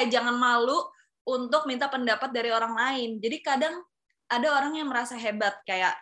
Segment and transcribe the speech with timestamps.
[0.00, 0.76] eh jangan malu
[1.24, 3.10] untuk minta pendapat dari orang lain.
[3.22, 3.74] Jadi kadang
[4.28, 5.94] ada orang yang merasa hebat kayak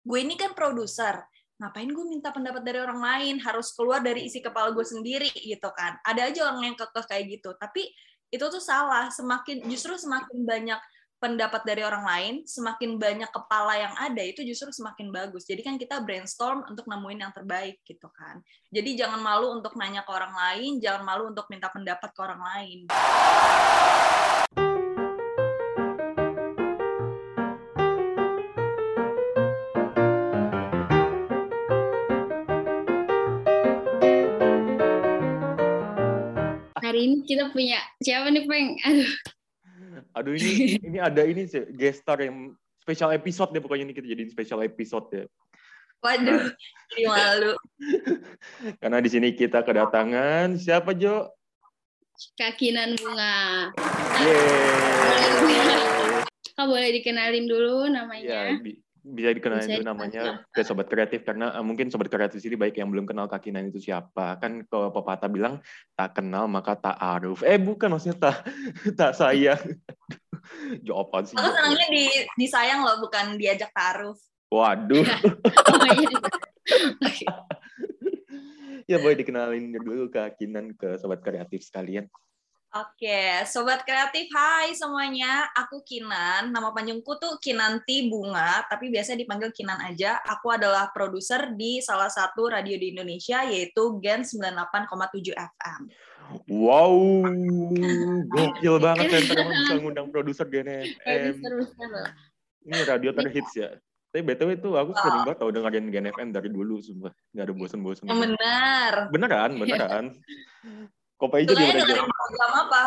[0.00, 1.20] gue ini kan produser,
[1.60, 5.68] ngapain gue minta pendapat dari orang lain harus keluar dari isi kepala gue sendiri gitu
[5.76, 6.00] kan.
[6.02, 7.52] Ada aja orang yang kekeh kayak gitu.
[7.60, 7.84] Tapi
[8.32, 9.12] itu tuh salah.
[9.12, 10.80] Semakin justru semakin banyak
[11.20, 15.44] pendapat dari orang lain, semakin banyak kepala yang ada itu justru semakin bagus.
[15.44, 18.40] Jadi kan kita brainstorm untuk nemuin yang terbaik gitu kan.
[18.72, 22.40] Jadi jangan malu untuk nanya ke orang lain, jangan malu untuk minta pendapat ke orang
[22.40, 22.88] lain.
[36.80, 38.80] Hari ini kita punya siapa nih, Peng?
[38.88, 39.39] Aduh.
[40.14, 44.06] Aduh ini ini ada ini sih guest star yang special episode deh pokoknya ini kita
[44.08, 45.24] jadiin special episode ya.
[46.00, 46.48] Waduh,
[46.96, 47.52] jadi malu.
[48.80, 51.28] Karena di sini kita kedatangan siapa Jo?
[52.40, 53.68] Kakinan bunga.
[54.16, 56.24] Yeay.
[56.56, 58.56] Kak boleh dikenalin dulu Ya, namanya.
[58.60, 60.22] bi- bisa dikenalin Bisa dulu namanya
[60.54, 63.82] ke sobat kreatif karena eh, mungkin sobat kreatif ini baik yang belum kenal kakinan itu
[63.82, 64.38] siapa.
[64.38, 65.58] Kan kalau pepatah bilang
[65.98, 67.42] tak kenal maka tak aruf.
[67.42, 68.36] Eh bukan maksudnya tak
[69.00, 69.60] tak sayang.
[70.86, 74.16] Jawaban sih Aku senangnya di disayang loh, bukan diajak taruh.
[74.50, 75.06] waduh.
[75.70, 76.10] Oh, iya.
[78.90, 82.10] Ya boleh dikenalin dulu kakinan ke sobat kreatif sekalian
[82.70, 85.50] Oke, sobat kreatif, hai semuanya.
[85.58, 86.54] Aku Kinan.
[86.54, 90.22] Nama panjangku tuh Kinanti Bunga, tapi biasa dipanggil Kinan aja.
[90.22, 95.80] Aku adalah produser di salah satu radio di Indonesia, yaitu Gen 98,7 FM.
[96.46, 96.94] Wow,
[98.30, 101.42] gokil banget kan ternyata bisa ngundang produser GNFM.
[101.42, 102.06] Produser-produser.
[102.70, 103.74] Ini radio terhits ya.
[104.14, 107.10] Tapi BTW itu aku sering banget tau dengerin GNFM dari dulu, sumpah.
[107.34, 108.06] Nggak ada bosen-bosen.
[108.06, 109.10] Benar.
[109.10, 110.06] Beneran, beneran.
[111.20, 112.82] Kopi aja Sukanya di dengerin program apa?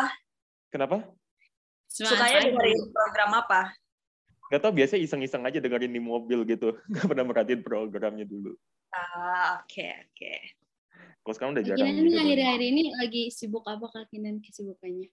[0.74, 0.96] Kenapa?
[1.86, 3.60] Sukanya dengerin program apa?
[4.50, 6.74] Gak tau, biasanya iseng-iseng aja dengerin di mobil gitu.
[6.94, 8.58] Gak pernah merhatiin programnya dulu.
[8.90, 10.34] Ah, oke, oke.
[11.24, 12.20] Kalau sekarang udah jarang Kakinan ini gitu.
[12.20, 15.08] akhir-akhir ini lagi sibuk apa Kakinan kesibukannya?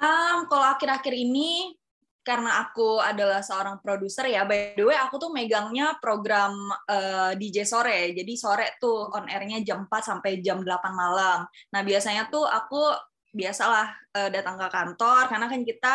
[0.00, 1.76] Um, kalau akhir-akhir ini
[2.24, 6.56] karena aku adalah seorang produser ya, by the way aku tuh megangnya program
[6.88, 8.16] eh, DJ sore.
[8.16, 11.44] Jadi sore tuh on air-nya jam 4 sampai jam 8 malam.
[11.44, 12.96] Nah, biasanya tuh aku
[13.36, 15.94] biasalah eh, datang ke kantor karena kan kita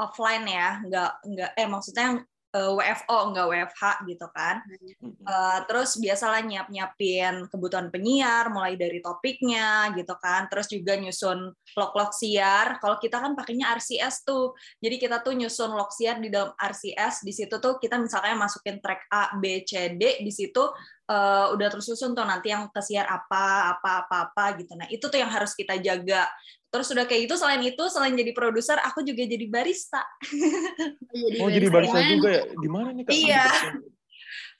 [0.00, 2.06] offline ya, nggak nggak eh maksudnya
[2.54, 4.64] eh, WFO nggak WFH gitu kan.
[5.02, 12.12] Eh, terus biasalah nyiap-nyiapin kebutuhan penyiar, mulai dari topiknya gitu kan, terus juga nyusun log-log
[12.16, 12.80] siar.
[12.80, 17.24] Kalau kita kan pakainya RCS tuh, jadi kita tuh nyusun log siar di dalam RCS.
[17.24, 20.24] Di situ tuh kita misalnya masukin track A, B, C, D.
[20.24, 20.64] Di situ
[21.08, 24.72] eh, udah tersusun tuh nanti yang ke siar apa, apa, apa, apa gitu.
[24.76, 26.24] Nah itu tuh yang harus kita jaga.
[26.68, 30.04] Terus udah kayak gitu, selain itu, selain jadi produser, aku juga jadi barista.
[31.42, 32.12] Oh, jadi barista Gimana?
[32.14, 32.42] juga ya?
[32.52, 33.12] Di mana nih, Kak?
[33.16, 33.46] Iya.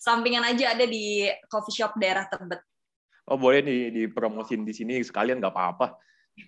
[0.00, 2.58] Sampingan aja ada di coffee shop daerah Tebet.
[3.28, 5.86] Oh, boleh di dipromosin di sini sekalian nggak apa-apa.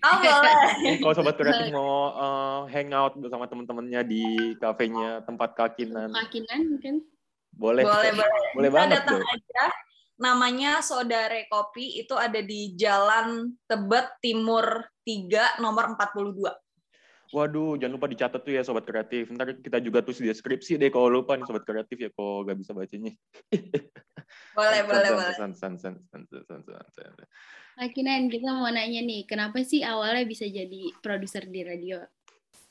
[0.01, 0.53] Oh, boleh.
[1.03, 4.23] Kalau sobat kreatif mau eh, hangout bersama teman-temannya di
[4.57, 6.95] kafenya tempat kakinan, Kakinan mungkin.
[7.53, 7.83] boleh.
[7.85, 8.43] Boleh, boleh.
[8.57, 9.63] Boleh Kita banget, datang aja.
[10.21, 14.65] Namanya Sodare Kopi, itu ada di Jalan Tebet Timur
[15.05, 16.51] 3, nomor 42.
[17.31, 19.31] Waduh, jangan lupa dicatat tuh ya sobat kreatif.
[19.31, 22.59] Ntar kita juga tulis di deskripsi deh kalau lupa nih sobat kreatif ya kalau nggak
[22.59, 23.13] bisa bacanya.
[24.55, 25.35] Boleh, boleh, boleh.
[25.35, 27.27] san, san, san, san, san, san, san, san.
[27.75, 31.99] Kakinan kita mau nanya nih, kenapa sih awalnya bisa jadi produser di radio?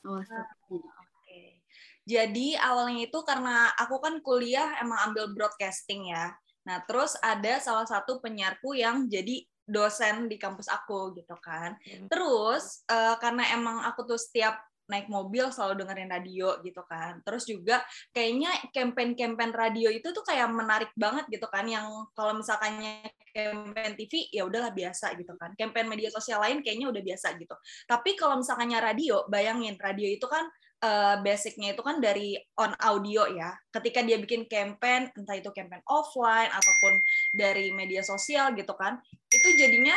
[0.05, 0.81] Awal startnya.
[0.81, 1.61] Oke.
[2.05, 6.33] Jadi awalnya itu karena aku kan kuliah emang ambil broadcasting ya.
[6.65, 11.77] Nah, terus ada salah satu penyiarku yang jadi dosen di kampus aku gitu kan.
[11.81, 12.07] Hmm.
[12.09, 14.59] Terus eh, karena emang aku tuh setiap
[14.91, 17.23] naik mobil selalu dengerin radio gitu kan.
[17.23, 17.79] Terus juga
[18.11, 24.27] kayaknya campaign-campaign radio itu tuh kayak menarik banget gitu kan yang kalau misalkannya campaign TV
[24.35, 25.55] ya udahlah biasa gitu kan.
[25.55, 27.55] Campaign media sosial lain kayaknya udah biasa gitu.
[27.87, 30.43] Tapi kalau misalkannya radio, bayangin radio itu kan
[30.81, 33.53] eh, basicnya itu kan dari on audio ya.
[33.69, 36.99] Ketika dia bikin campaign, entah itu campaign offline ataupun
[37.31, 38.97] dari media sosial gitu kan,
[39.29, 39.95] itu jadinya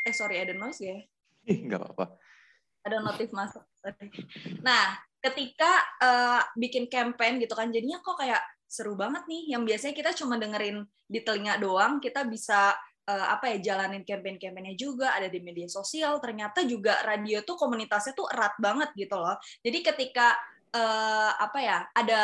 [0.00, 0.96] eh sorry ada noise ya
[1.44, 2.06] nggak apa-apa.
[2.80, 3.60] ada notif masuk.
[4.64, 5.68] Nah, ketika
[6.00, 9.52] eh, bikin campaign gitu kan, jadinya kok kayak seru banget nih.
[9.52, 12.72] Yang biasanya kita cuma dengerin di telinga doang, kita bisa
[13.08, 16.18] eh, apa ya jalanin campaign-campaignnya juga ada di media sosial.
[16.18, 19.36] Ternyata juga radio tuh komunitasnya tuh erat banget gitu loh.
[19.64, 20.36] Jadi ketika
[20.74, 22.22] eh, apa ya ada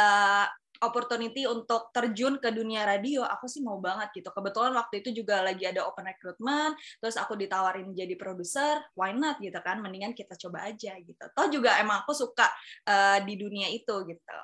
[0.83, 4.29] opportunity untuk terjun ke dunia radio, aku sih mau banget gitu.
[4.29, 9.41] Kebetulan waktu itu juga lagi ada open recruitment, terus aku ditawarin jadi produser, why not
[9.41, 9.81] gitu kan?
[9.81, 11.25] Mendingan kita coba aja gitu.
[11.33, 12.49] Toh juga emang aku suka
[12.89, 14.41] uh, di dunia itu gitu.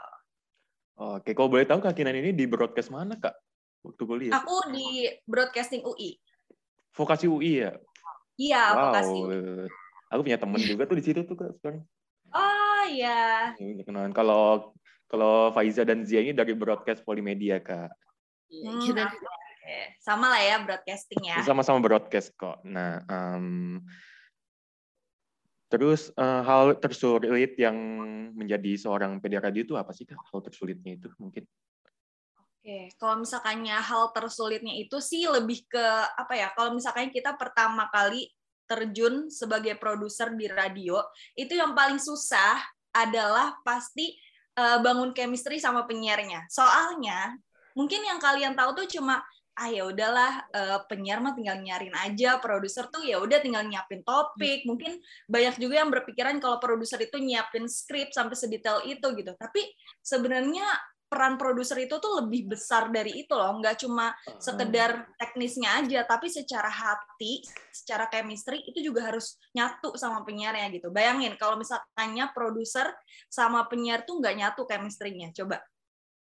[1.03, 3.35] Oke, kalau boleh tahu Kak ini di broadcast mana Kak?
[3.83, 4.33] Waktu kuliah?
[4.39, 6.19] Aku di broadcasting UI.
[6.95, 7.73] Vokasi UI ya?
[8.39, 8.79] Iya, wow.
[8.91, 9.39] vokasi UI.
[10.13, 11.83] Aku punya temen juga tuh di situ tuh Kak sekarang.
[12.33, 13.53] Oh iya.
[13.59, 14.15] Kenalan.
[14.15, 14.75] Kalau
[15.11, 17.93] kalau Faiza dan Zia ini dari broadcast Polimedia, Kak.
[18.53, 19.09] Hmm, kita
[20.03, 21.39] sama lah ya broadcasting ya.
[21.47, 22.59] Sama-sama broadcast kok.
[22.67, 23.79] Nah, um,
[25.71, 27.77] terus uh, hal tersulit yang
[28.35, 30.19] menjadi seorang PD radio itu apa sih kak?
[30.19, 31.47] Hal tersulitnya itu mungkin?
[32.63, 35.83] Oke, kalau misalkannya hal tersulitnya itu sih lebih ke
[36.15, 36.55] apa ya?
[36.55, 38.31] Kalau misalkan kita pertama kali
[38.71, 41.03] terjun sebagai produser di radio,
[41.35, 42.63] itu yang paling susah
[42.95, 44.15] adalah pasti
[44.55, 46.47] uh, bangun chemistry sama penyiarnya.
[46.47, 47.35] Soalnya
[47.75, 49.19] mungkin yang kalian tahu tuh cuma
[49.59, 54.07] ah ya udahlah uh, penyiar mah tinggal nyarin aja, produser tuh ya udah tinggal nyiapin
[54.07, 54.63] topik.
[54.63, 54.79] Hmm.
[54.79, 59.35] Mungkin banyak juga yang berpikiran kalau produser itu nyiapin skrip sampai sedetail itu gitu.
[59.35, 59.67] Tapi
[59.99, 60.63] sebenarnya
[61.13, 63.61] peran produser itu tuh lebih besar dari itu loh.
[63.61, 70.25] Nggak cuma sekedar teknisnya aja tapi secara hati secara chemistry itu juga harus nyatu sama
[70.25, 70.89] penyiarnya gitu.
[70.89, 72.89] Bayangin kalau misalnya produser
[73.29, 75.61] sama penyiar tuh nggak nyatu chemistry-nya coba.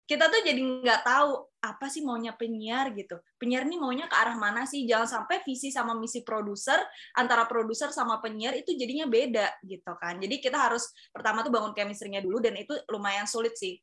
[0.07, 3.19] Kita tuh jadi nggak tahu apa sih maunya penyiar gitu.
[3.35, 4.87] Penyiar ini maunya ke arah mana sih?
[4.87, 6.79] Jangan sampai visi sama misi produser
[7.19, 10.15] antara produser sama penyiar itu jadinya beda gitu kan.
[10.15, 13.75] Jadi kita harus pertama tuh bangun chemistry-nya dulu dan itu lumayan sulit sih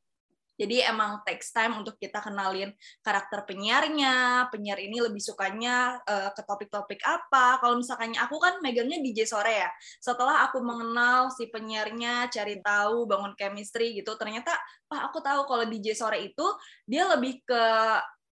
[0.55, 2.71] jadi emang takes time untuk kita kenalin
[3.03, 7.59] karakter penyiarnya, penyiar ini lebih sukanya uh, ke topik-topik apa.
[7.59, 9.71] Kalau misalkannya aku kan megangnya DJ sore ya.
[9.99, 14.55] Setelah aku mengenal si penyiarnya, cari tahu, bangun chemistry gitu, ternyata
[14.87, 16.47] Pak aku tahu kalau DJ sore itu
[16.87, 17.65] dia lebih ke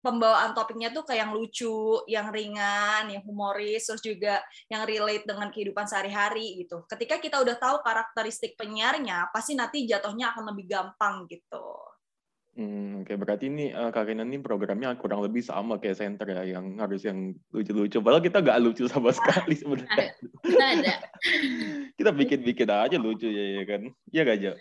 [0.05, 5.49] pembawaan topiknya tuh kayak yang lucu, yang ringan, yang humoris, terus juga yang relate dengan
[5.49, 6.85] kehidupan sehari-hari gitu.
[6.85, 11.94] Ketika kita udah tahu karakteristik penyiarnya, pasti nanti jatuhnya akan lebih gampang gitu.
[12.55, 16.79] Hmm, oke berarti ini uh, Kak ini programnya kurang lebih sama kayak center ya, yang
[16.79, 17.99] harus yang lucu-lucu.
[17.99, 20.15] Padahal kita nggak lucu sama sekali sebenarnya.
[20.63, 20.95] ada.
[21.99, 23.83] kita bikin-bikin aja lucu ya, ya kan?
[24.15, 24.53] Iya gak Jo?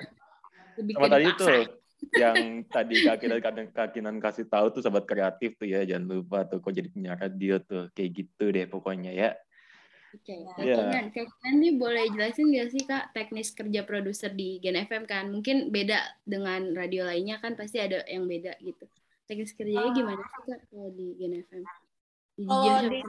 [0.73, 1.45] Sama tadi itu
[2.17, 6.49] yang tadi Kak Kinan, Kak Kinan kasih tahu tuh sahabat kreatif tuh ya, jangan lupa
[6.49, 9.37] tuh kok jadi penyiar radio tuh kayak gitu deh pokoknya ya.
[10.13, 10.69] Oke, okay.
[10.69, 11.09] yeah.
[11.09, 15.33] Kak Kinan nih boleh jelasin nggak sih Kak teknis kerja produser di Gen FM kan?
[15.33, 18.85] Mungkin beda dengan radio lainnya kan pasti ada yang beda gitu.
[19.25, 21.63] Teknis kerjanya uh, gimana sih Kak kalau di Gen FM?
[22.37, 22.99] Di kalau di,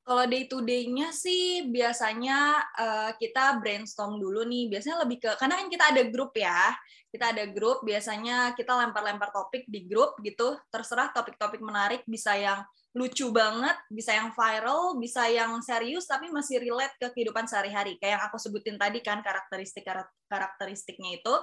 [0.00, 4.72] kalau day to day-nya sih biasanya uh, kita brainstorm dulu nih.
[4.72, 6.72] Biasanya lebih ke karena kan kita ada grup ya.
[7.12, 10.56] Kita ada grup, biasanya kita lempar-lempar topik di grup gitu.
[10.72, 16.58] Terserah topik-topik menarik bisa yang lucu banget, bisa yang viral, bisa yang serius tapi masih
[16.58, 17.94] relate ke kehidupan sehari-hari.
[18.02, 19.86] Kayak yang aku sebutin tadi kan karakteristik
[20.26, 21.34] karakteristiknya itu.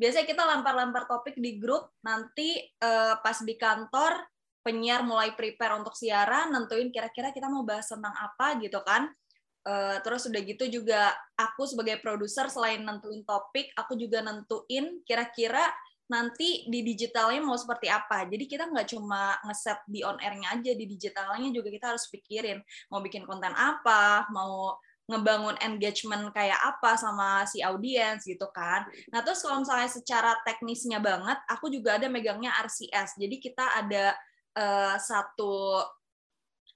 [0.00, 4.16] Biasanya kita lempar-lempar topik di grup, nanti uh, pas di kantor
[4.64, 9.12] penyiar mulai prepare untuk siaran, nentuin kira-kira kita mau bahas tentang apa gitu kan.
[9.60, 15.68] Uh, terus udah gitu juga aku sebagai produser selain nentuin topik, aku juga nentuin kira-kira
[16.10, 18.26] nanti di digitalnya mau seperti apa.
[18.26, 22.58] Jadi kita nggak cuma ngeset di on airnya aja, di digitalnya juga kita harus pikirin
[22.90, 24.74] mau bikin konten apa, mau
[25.10, 28.86] ngebangun engagement kayak apa sama si audiens gitu kan.
[29.10, 33.18] Nah terus kalau misalnya secara teknisnya banget, aku juga ada megangnya RCS.
[33.18, 34.14] Jadi kita ada
[34.54, 35.82] uh, satu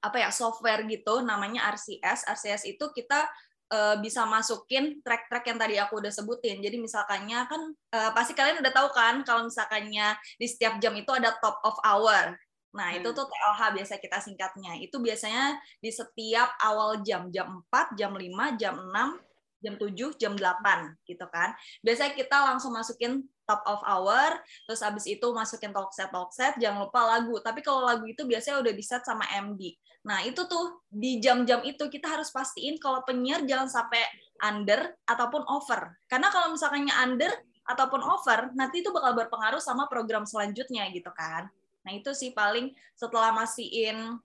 [0.05, 2.29] apa ya software gitu namanya RCS.
[2.29, 3.25] RCS itu kita
[3.73, 6.61] uh, bisa masukin track-track yang tadi aku udah sebutin.
[6.61, 7.63] Jadi misalkannya kan
[7.95, 11.77] uh, pasti kalian udah tahu kan kalau misalkannya di setiap jam itu ada top of
[11.85, 12.37] hour.
[12.75, 12.99] Nah, hmm.
[13.01, 14.73] itu tuh TLH biasa kita singkatnya.
[14.83, 19.34] Itu biasanya di setiap awal jam, jam 4, jam 5, jam 6,
[19.65, 21.57] jam 7, jam 8 gitu kan.
[21.81, 26.57] Biasanya kita langsung masukin top of hour, terus abis itu masukin talk set talk set,
[26.61, 27.41] jangan lupa lagu.
[27.41, 29.73] Tapi kalau lagu itu biasanya udah di set sama MD.
[30.05, 34.05] Nah itu tuh di jam-jam itu kita harus pastiin kalau penyiar jangan sampai
[34.45, 35.97] under ataupun over.
[36.09, 37.33] Karena kalau misalkannya under
[37.65, 41.49] ataupun over, nanti itu bakal berpengaruh sama program selanjutnya gitu kan.
[41.85, 44.21] Nah itu sih paling setelah masihin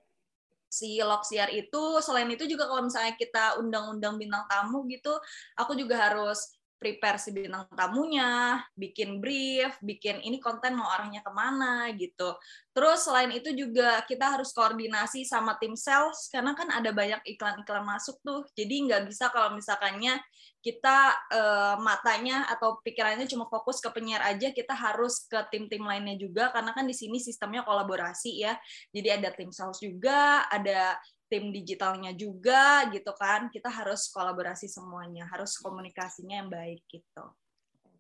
[0.69, 5.17] si Loxiar itu, selain itu juga kalau misalnya kita undang-undang bintang tamu gitu,
[5.57, 11.31] aku juga harus prepare si bintang tamunya, bikin brief, bikin ini konten mau arahnya ke
[11.35, 12.39] mana gitu.
[12.71, 17.83] Terus selain itu juga kita harus koordinasi sama tim sales karena kan ada banyak iklan-iklan
[17.83, 18.47] masuk tuh.
[18.55, 20.17] Jadi nggak bisa kalau misalkannya
[20.63, 26.15] kita uh, matanya atau pikirannya cuma fokus ke penyiar aja, kita harus ke tim-tim lainnya
[26.15, 28.55] juga karena kan di sini sistemnya kolaborasi ya.
[28.95, 30.95] Jadi ada tim sales juga, ada
[31.29, 37.25] tim digitalnya juga gitu kan kita harus kolaborasi semuanya harus komunikasinya yang baik gitu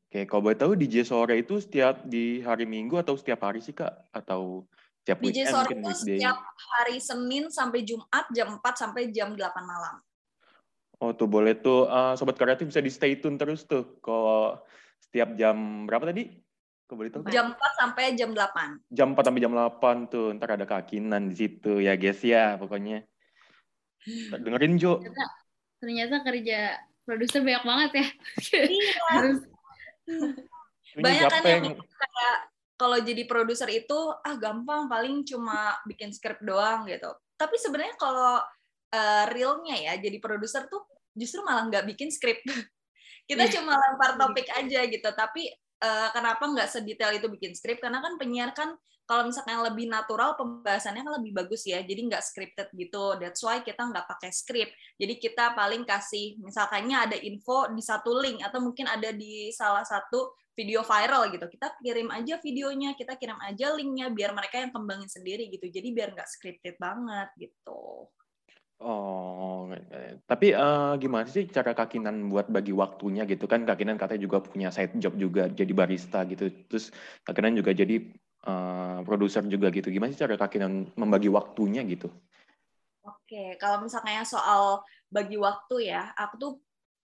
[0.09, 3.77] oke kalau boleh tahu DJ sore itu setiap di hari minggu atau setiap hari sih
[3.77, 4.65] kak atau
[5.05, 6.37] setiap DJ weekend, sore itu setiap
[6.75, 9.95] hari Senin sampai Jumat jam 4 sampai jam 8 malam
[10.99, 14.57] oh tuh boleh tuh uh, sobat kreatif bisa di stay tune terus tuh kalau
[14.99, 16.49] setiap jam berapa tadi
[16.97, 17.21] boleh tahu?
[17.29, 18.89] Jam 4 sampai jam 8.
[18.89, 20.27] Jam 4 sampai jam 8 tuh.
[20.33, 23.05] Ntar ada kakinan di situ ya guys ya pokoknya.
[24.07, 24.99] Dengerin Jo.
[24.99, 25.25] Ternyata,
[25.79, 26.59] ternyata kerja
[27.03, 28.07] produser banyak banget ya.
[28.69, 28.93] Iya.
[29.13, 29.39] Harus.
[30.89, 32.37] banyak kan yang, yang kayak
[32.73, 37.13] kalau jadi produser itu ah gampang paling cuma bikin script doang gitu.
[37.37, 38.41] Tapi sebenarnya kalau
[38.89, 40.81] uh, realnya ya jadi produser tuh
[41.13, 42.45] justru malah nggak bikin script.
[43.29, 43.53] Kita yeah.
[43.53, 45.09] cuma lempar topik aja gitu.
[45.13, 45.53] Tapi
[45.85, 47.83] uh, kenapa nggak sedetail itu bikin script?
[47.85, 48.73] Karena kan penyiar kan
[49.09, 51.81] kalau misalnya lebih natural pembahasannya kan lebih bagus ya.
[51.81, 53.17] Jadi nggak scripted gitu.
[53.17, 54.69] That's why kita nggak pakai script.
[55.01, 59.81] Jadi kita paling kasih misalkannya ada info di satu link atau mungkin ada di salah
[59.81, 61.49] satu video viral gitu.
[61.49, 65.65] Kita kirim aja videonya kita kirim aja linknya biar mereka yang kembangin sendiri gitu.
[65.65, 68.13] Jadi biar nggak scripted banget gitu.
[68.79, 69.67] Oh,
[70.23, 73.43] tapi uh, gimana sih cara Kakinan buat bagi waktunya gitu?
[73.43, 73.67] Kan?
[73.67, 76.47] Kakinan katanya juga punya side job juga jadi barista gitu.
[76.69, 76.93] Terus
[77.27, 77.99] Kakinan juga jadi
[78.45, 79.89] uh, produser juga gitu.
[79.89, 82.07] Gimana sih cara Kakinan membagi waktunya gitu?
[83.03, 86.53] Oke, kalau misalnya soal bagi waktu ya, aku tuh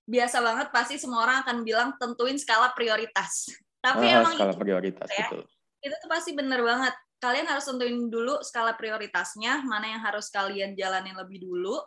[0.06, 3.50] biasa banget pasti semua orang akan bilang tentuin skala prioritas.
[3.82, 5.39] Tapi ah, emang skala itu, prioritas ya, itu.
[5.82, 6.94] Itu tuh pasti bener banget
[7.25, 11.82] kalian harus tentuin dulu skala prioritasnya, mana yang harus kalian jalanin lebih dulu.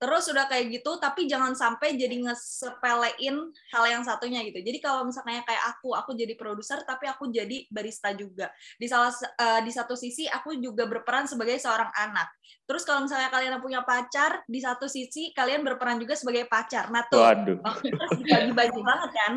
[0.00, 3.36] Terus sudah kayak gitu, tapi jangan sampai jadi ngesepelein
[3.68, 4.56] hal yang satunya gitu.
[4.64, 8.48] Jadi kalau misalnya kayak aku, aku jadi produser, tapi aku jadi barista juga.
[8.80, 12.32] Di salah uh, di satu sisi aku juga berperan sebagai seorang anak.
[12.64, 16.88] Terus kalau misalnya kalian punya pacar, di satu sisi kalian berperan juga sebagai pacar.
[16.88, 17.60] Nah tuh, Waduh.
[18.24, 19.32] dibagi-bagi banget kan.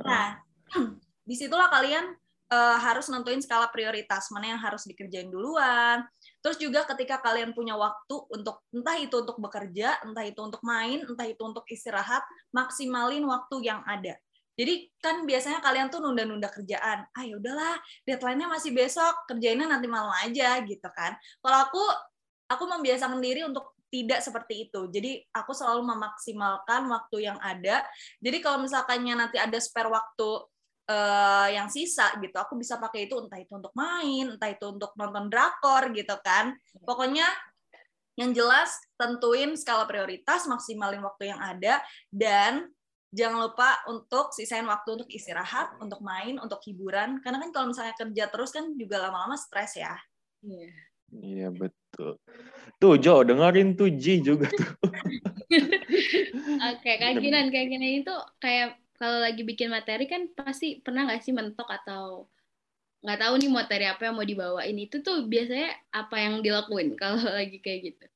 [0.00, 0.40] Nah,
[1.28, 2.16] di situlah kalian
[2.50, 6.04] uh, harus nentuin skala prioritas mana yang harus dikerjain duluan.
[6.40, 11.04] Terus juga ketika kalian punya waktu untuk entah itu untuk bekerja, entah itu untuk main,
[11.04, 14.16] entah itu untuk istirahat, maksimalin waktu yang ada.
[14.56, 17.08] Jadi kan biasanya kalian tuh nunda-nunda kerjaan.
[17.16, 21.16] Ah ya udahlah, deadline-nya masih besok, kerjainnya nanti malam aja gitu kan.
[21.40, 21.82] Kalau aku
[22.50, 24.86] aku membiasakan diri untuk tidak seperti itu.
[24.88, 27.82] Jadi aku selalu memaksimalkan waktu yang ada.
[28.22, 30.28] Jadi kalau misalkannya nanti ada spare waktu
[30.90, 32.34] uh, yang sisa gitu.
[32.34, 36.58] Aku bisa pakai itu entah itu untuk main entah itu untuk nonton drakor gitu kan.
[36.82, 37.26] Pokoknya
[38.18, 41.80] yang jelas tentuin skala prioritas maksimalin waktu yang ada
[42.10, 42.68] dan
[43.14, 47.22] jangan lupa untuk sisain waktu untuk istirahat untuk main untuk hiburan.
[47.22, 49.94] Karena kan kalau misalnya kerja terus kan juga lama-lama stres ya.
[50.42, 50.74] Iya.
[51.10, 52.22] Iya betul.
[52.78, 54.70] Tuh Jo dengerin tuh Ji juga tuh.
[56.70, 61.24] Oke kayak gini kayak gini itu kayak kalau lagi bikin materi kan pasti pernah nggak
[61.24, 62.28] sih mentok atau
[63.00, 64.76] nggak tahu nih materi apa yang mau dibawain?
[64.76, 68.06] Itu tuh biasanya apa yang dilakuin kalau lagi kayak gitu?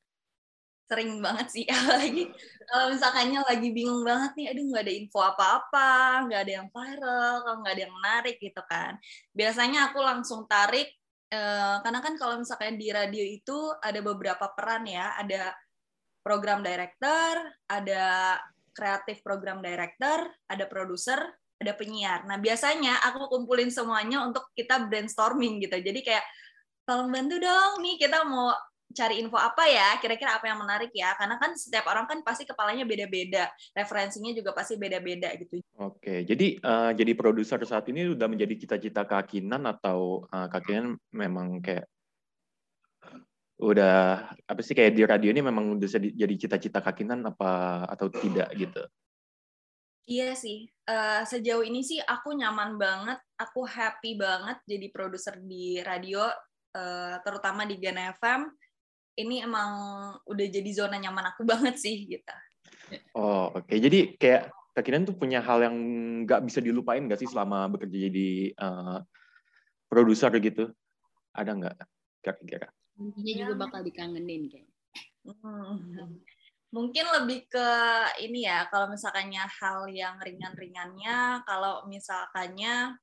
[0.84, 1.64] Sering banget sih
[1.96, 2.28] lagi
[2.68, 5.92] kalau misalkannya lagi bingung banget nih aduh nggak ada info apa-apa
[6.28, 8.92] nggak ada yang viral kalau nggak ada yang menarik gitu kan.
[9.32, 10.92] Biasanya aku langsung tarik
[11.32, 15.16] eh, karena kan kalau misalkan di radio itu ada beberapa peran ya.
[15.16, 15.56] Ada
[16.24, 18.36] program director ada
[18.74, 21.22] kreatif program director, ada produser,
[21.62, 22.26] ada penyiar.
[22.26, 25.78] Nah, biasanya aku kumpulin semuanya untuk kita brainstorming gitu.
[25.78, 26.26] Jadi kayak
[26.84, 28.52] tolong bantu dong nih kita mau
[28.94, 31.14] cari info apa ya, kira-kira apa yang menarik ya.
[31.18, 35.62] Karena kan setiap orang kan pasti kepalanya beda-beda, referensinya juga pasti beda-beda gitu.
[35.80, 41.58] Oke, jadi uh, jadi produser saat ini sudah menjadi cita-cita kakinan atau uh, kakinan memang
[41.58, 41.90] kayak
[43.64, 48.52] udah apa sih kayak di radio ini memang udah jadi cita-cita kakinan apa atau tidak
[48.52, 48.84] gitu?
[50.04, 55.80] Iya sih, uh, sejauh ini sih aku nyaman banget, aku happy banget jadi produser di
[55.80, 56.28] radio,
[56.76, 58.52] uh, terutama di Gana FM.
[59.16, 59.72] Ini emang
[60.28, 62.36] udah jadi zona nyaman aku banget sih gitu.
[63.16, 63.80] Oh oke, okay.
[63.80, 65.76] jadi kayak kakinan tuh punya hal yang
[66.28, 69.00] nggak bisa dilupain nggak sih selama bekerja jadi uh,
[69.88, 70.68] produser gitu?
[71.32, 71.76] Ada nggak
[72.20, 72.68] kira-kira?
[72.98, 74.70] Intinya juga bakal dikangenin kayak.
[75.24, 76.20] Hmm.
[76.74, 77.70] Mungkin lebih ke
[78.26, 82.98] ini ya, kalau misalkannya hal yang ringan-ringannya, kalau misalkannya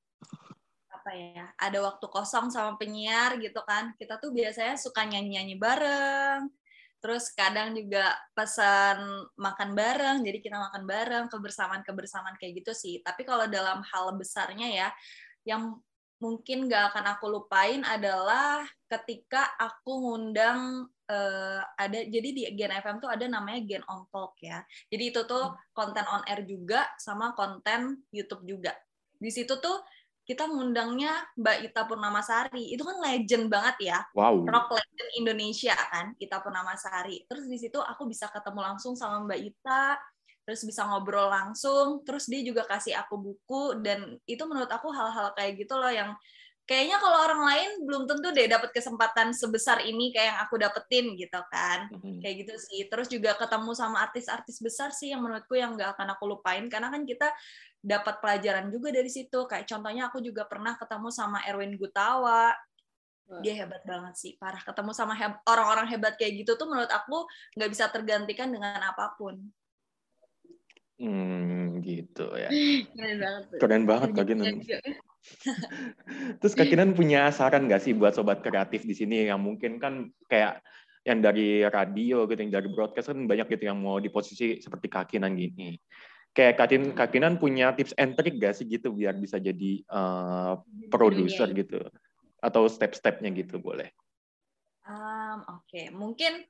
[0.91, 6.51] apa ya, ada waktu kosong sama penyiar gitu kan, kita tuh biasanya suka nyanyi-nyanyi bareng,
[7.01, 9.01] terus kadang juga pesan
[9.33, 13.01] makan bareng, jadi kita makan bareng, kebersamaan-kebersamaan kayak gitu sih.
[13.01, 14.88] Tapi kalau dalam hal besarnya ya,
[15.41, 15.81] yang
[16.21, 23.01] mungkin gak akan aku lupain adalah ketika aku ngundang uh, ada jadi di Gen FM
[23.01, 24.61] tuh ada namanya Gen On Talk ya.
[24.87, 25.73] Jadi itu tuh hmm.
[25.73, 28.71] konten on air juga sama konten YouTube juga.
[29.17, 29.81] Di situ tuh
[30.21, 32.71] kita ngundangnya Mbak Ita Purnamasari.
[32.71, 33.99] Itu kan legend banget ya.
[34.13, 34.45] Wow.
[34.45, 37.25] Rock legend Indonesia kan, Ita Purnamasari.
[37.25, 39.97] Terus di situ aku bisa ketemu langsung sama Mbak Ita,
[40.51, 45.31] terus bisa ngobrol langsung terus dia juga kasih aku buku dan itu menurut aku hal-hal
[45.31, 46.12] kayak gitu loh yang
[46.72, 51.05] kayaknya kalau orang lain belum tentu deh dapat kesempatan sebesar ini kayak yang aku dapetin
[51.20, 51.91] gitu kan.
[51.91, 52.24] Mm-hmm.
[52.24, 52.81] kayak gitu sih.
[52.88, 56.88] Terus juga ketemu sama artis-artis besar sih yang menurutku yang gak akan aku lupain karena
[56.88, 57.27] kan kita
[57.84, 59.43] dapat pelajaran juga dari situ.
[59.51, 62.55] Kayak contohnya aku juga pernah ketemu sama Erwin Gutawa.
[63.43, 64.63] Dia hebat banget sih parah.
[64.63, 65.15] Ketemu sama
[65.48, 67.27] orang-orang hebat kayak gitu tuh menurut aku
[67.60, 69.39] nggak bisa tergantikan dengan apa pun
[71.01, 72.50] Hmm, gitu ya.
[72.93, 73.43] Keren banget.
[73.58, 74.62] Keren banget Kak Kinan.
[76.39, 80.13] Terus Kak Kinan punya saran nggak sih buat sobat kreatif di sini yang mungkin kan
[80.29, 80.62] kayak
[81.01, 84.86] yang dari radio gitu, yang dari broadcast kan banyak gitu yang mau di posisi seperti
[84.93, 85.74] Kak Kinan gini.
[86.31, 90.62] Kayak Kakin, Kak Kinan punya tips and trick nggak sih gitu biar bisa jadi uh,
[90.93, 91.81] produser gitu?
[92.39, 93.89] Atau step-stepnya gitu boleh?
[94.86, 95.86] Um, Oke, okay.
[95.89, 96.46] mungkin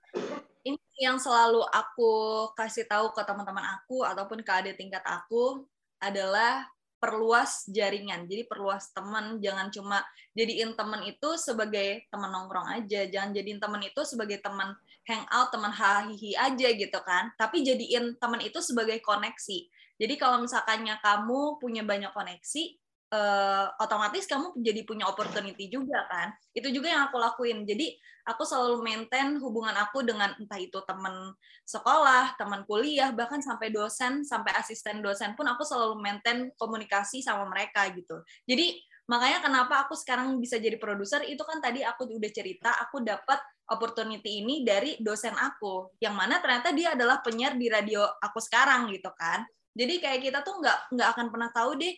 [0.62, 2.12] ini yang selalu aku
[2.54, 5.66] kasih tahu ke teman-teman aku ataupun ke adik tingkat aku
[5.98, 6.70] adalah
[7.02, 8.30] perluas jaringan.
[8.30, 10.06] Jadi perluas teman, jangan cuma
[10.38, 14.78] jadiin teman itu sebagai teman nongkrong aja, jangan jadiin teman itu sebagai teman
[15.10, 17.34] hangout, teman hahihi aja gitu kan.
[17.42, 19.66] Tapi jadiin teman itu sebagai koneksi.
[19.98, 22.81] Jadi kalau misalkannya kamu punya banyak koneksi,
[23.12, 26.32] uh, otomatis kamu jadi punya opportunity juga kan.
[26.56, 27.68] Itu juga yang aku lakuin.
[27.68, 27.94] Jadi
[28.26, 31.36] aku selalu maintain hubungan aku dengan entah itu teman
[31.68, 37.46] sekolah, teman kuliah, bahkan sampai dosen, sampai asisten dosen pun aku selalu maintain komunikasi sama
[37.46, 38.24] mereka gitu.
[38.48, 38.80] Jadi
[39.12, 43.44] makanya kenapa aku sekarang bisa jadi produser itu kan tadi aku udah cerita aku dapat
[43.68, 48.88] opportunity ini dari dosen aku yang mana ternyata dia adalah penyiar di radio aku sekarang
[48.88, 49.44] gitu kan
[49.76, 51.92] jadi kayak kita tuh nggak nggak akan pernah tahu deh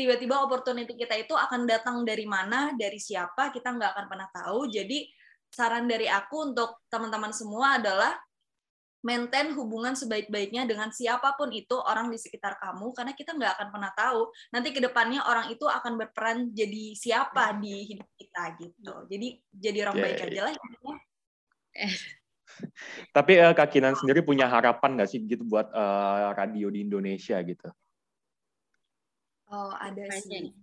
[0.00, 4.72] tiba-tiba opportunity kita itu akan datang dari mana, dari siapa, kita nggak akan pernah tahu.
[4.72, 5.04] Jadi
[5.52, 8.16] saran dari aku untuk teman-teman semua adalah
[9.00, 13.68] maintain hubungan sebaik-baiknya dengan siapa pun itu orang di sekitar kamu, karena kita nggak akan
[13.72, 18.94] pernah tahu nanti ke depannya orang itu akan berperan jadi siapa di hidup kita gitu.
[19.08, 20.04] Jadi jadi orang yeah.
[20.04, 20.54] baik iya, aja lah.
[21.80, 21.94] Eh.
[23.08, 27.40] Tapi uh, Kak Kinan sendiri punya harapan nggak sih gitu buat uh, radio di Indonesia
[27.40, 27.72] gitu?
[29.50, 30.54] Oh, ada sih.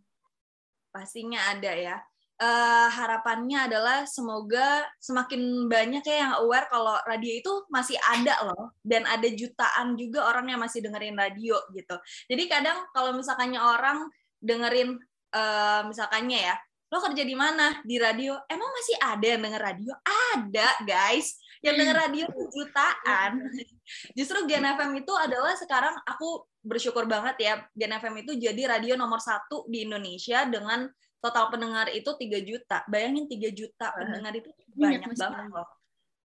[0.89, 1.97] Pastinya ada ya.
[2.37, 8.77] Uh, harapannya adalah semoga semakin banyak ya yang aware kalau radio itu masih ada loh
[8.85, 11.97] dan ada jutaan juga orang yang masih dengerin radio gitu.
[12.29, 14.05] Jadi kadang kalau misalkannya orang
[14.37, 15.01] dengerin
[15.33, 16.55] uh, misalkannya ya,
[16.93, 17.81] lo kerja di mana?
[17.81, 18.37] Di radio.
[18.47, 19.93] Emang masih ada yang denger radio?
[20.05, 21.41] Ada, guys.
[21.65, 23.31] Yang denger radio jutaan.
[24.17, 28.99] Justru Gen FM itu adalah sekarang aku bersyukur banget ya Gen FM itu jadi radio
[28.99, 30.91] nomor satu di Indonesia dengan
[31.23, 32.83] total pendengar itu 3 juta.
[32.85, 35.67] Bayangin 3 juta pendengar itu banyak, banget loh.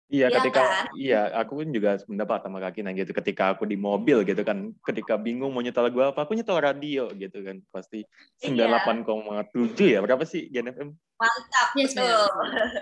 [0.05, 0.85] Iya, ya ketika kan?
[0.93, 3.09] iya aku pun juga mendapat sama kaki gitu.
[3.09, 7.09] Ketika aku di mobil gitu kan, ketika bingung mau nyetel lagu apa, aku nyetel radio
[7.17, 7.57] gitu kan.
[7.73, 8.05] Pasti
[8.45, 9.97] 98,7 iya.
[9.97, 9.99] ya.
[10.05, 10.89] Berapa sih Gen FM?
[11.17, 12.29] Mantap, yes, betul.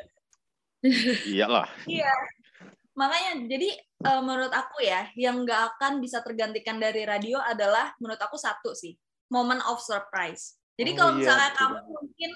[1.28, 1.68] Iyalah.
[1.88, 2.12] Iya.
[2.94, 3.70] Makanya jadi
[4.06, 8.76] uh, menurut aku ya, yang nggak akan bisa tergantikan dari radio adalah menurut aku satu
[8.78, 8.94] sih,
[9.32, 10.60] moment of surprise.
[10.78, 12.32] Jadi oh, kalau iya, misalnya kamu mungkin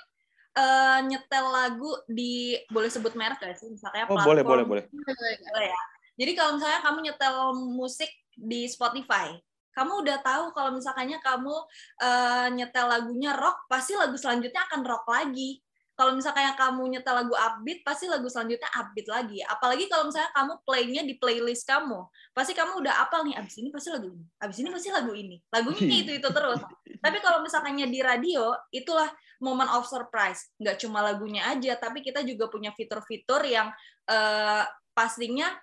[0.58, 3.70] uh, nyetel lagu di boleh sebut merek gak sih?
[3.70, 4.30] Misalnya oh, platform.
[4.30, 4.84] boleh, boleh, boleh.
[4.90, 5.82] Boleh ya.
[6.18, 7.36] Jadi kalau misalnya kamu nyetel
[7.78, 9.38] musik di Spotify,
[9.78, 11.54] kamu udah tahu kalau misalnya kamu
[12.02, 15.62] uh, nyetel lagunya rock, pasti lagu selanjutnya akan rock lagi
[15.98, 19.42] kalau misalnya kamu nyetel lagu upbeat, pasti lagu selanjutnya upbeat lagi.
[19.42, 22.06] Apalagi kalau misalnya kamu playnya di playlist kamu,
[22.38, 25.42] pasti kamu udah apal nih, abis ini pasti lagu ini, abis ini pasti lagu ini.
[25.50, 26.62] Lagunya itu itu terus.
[27.04, 29.10] Tapi kalau misalnya di radio, itulah
[29.42, 30.54] moment of surprise.
[30.62, 33.70] Nggak cuma lagunya aja, tapi kita juga punya fitur-fitur yang
[34.10, 34.66] uh,
[34.98, 35.54] pastinya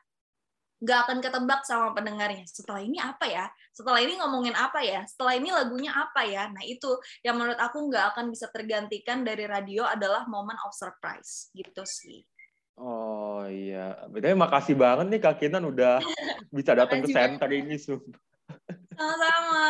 [0.82, 2.44] nggak akan ketebak sama pendengarnya.
[2.48, 3.46] Setelah ini apa ya?
[3.70, 5.06] Setelah ini ngomongin apa ya?
[5.06, 6.50] Setelah ini lagunya apa ya?
[6.50, 11.48] Nah itu yang menurut aku nggak akan bisa tergantikan dari radio adalah moment of surprise
[11.54, 12.26] gitu sih.
[12.74, 16.02] Oh iya, betulnya makasih banget nih Kak Kinan udah
[16.56, 19.66] bisa datang ke center ini, Sama-sama,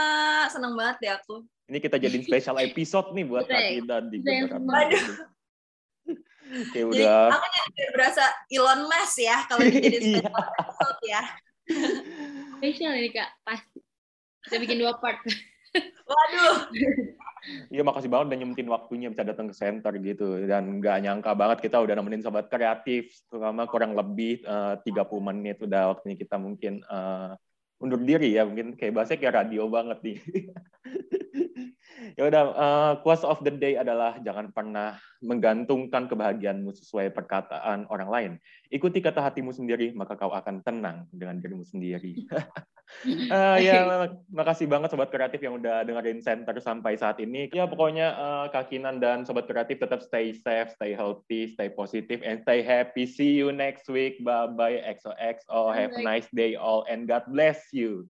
[0.49, 1.45] seneng banget ya aku.
[1.69, 4.25] Ini kita jadiin special episode nih buat Kak Kinan di.
[4.25, 5.35] Waduh.
[6.55, 7.33] Oke, udah.
[7.33, 10.23] Jadi, aku jadi berasa Elon Musk ya kalau jadi iya.
[10.23, 11.23] special episode ya.
[12.59, 13.79] Special ini Kak, pasti.
[14.45, 15.23] Kita bikin dua part.
[16.11, 16.69] Waduh.
[17.69, 21.69] Iya makasih banget udah nyempetin waktunya bisa datang ke center gitu dan nggak nyangka banget
[21.69, 26.81] kita udah nemenin sobat kreatif terutama kurang lebih uh, 30 menit udah waktunya kita mungkin
[26.89, 27.37] uh,
[27.85, 30.19] undur diri ya mungkin kayak bahasa kayak radio banget nih.
[32.13, 38.11] ya udah uh, quote of the day adalah jangan pernah menggantungkan kebahagiaanmu sesuai perkataan orang
[38.13, 38.33] lain.
[38.69, 42.29] Ikuti kata hatimu sendiri maka kau akan tenang dengan dirimu sendiri.
[43.33, 47.49] uh, ya makasih banget sobat kreatif yang udah dengerin center sampai saat ini.
[47.57, 52.45] Ya pokoknya uh, Kakinan dan sobat kreatif tetap stay safe, stay healthy, stay positive and
[52.45, 53.09] stay happy.
[53.09, 54.21] See you next week.
[54.21, 55.73] Bye bye XOXO.
[55.73, 58.11] Have a nice day all and God bless you.